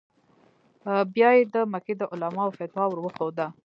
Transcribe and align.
بیا 1.13 1.29
یې 1.37 1.43
د 1.53 1.55
مکې 1.71 1.93
د 1.97 2.03
علماوو 2.11 2.55
فتوا 2.59 2.83
ور 2.87 2.99
وښوده. 3.01 3.47